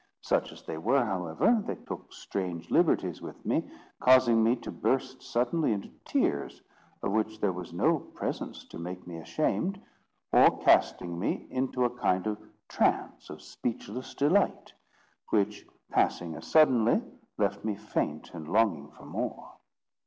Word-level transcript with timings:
Such 0.23 0.51
as 0.51 0.63
they 0.63 0.79
were, 0.79 1.05
however, 1.05 1.61
they 1.63 1.75
took 1.75 2.11
strange 2.11 2.71
liberties 2.71 3.21
with 3.21 3.45
me, 3.45 3.69
causing 3.99 4.43
me 4.43 4.55
to 4.55 4.71
burst 4.71 5.21
suddenly 5.21 5.73
into 5.73 5.89
tears, 6.05 6.59
of 7.03 7.11
which 7.11 7.39
there 7.39 7.51
was 7.53 7.71
no 7.71 7.99
presence 7.99 8.65
to 8.69 8.79
make 8.79 9.05
me 9.05 9.17
ashamed, 9.17 9.79
or 10.31 10.57
casting 10.57 11.19
me 11.19 11.45
into 11.51 11.85
a 11.85 11.89
kind 11.95 12.25
of 12.25 12.41
trance 12.67 13.29
of 13.29 13.43
speechless 13.43 14.15
delight, 14.15 14.73
which, 15.29 15.67
passing 15.91 16.33
as 16.33 16.47
suddenly, 16.47 16.99
left 17.37 17.63
me 17.63 17.75
faint 17.75 18.33
and 18.33 18.47
longing 18.47 18.89
for 18.89 19.05
more. 19.05 19.51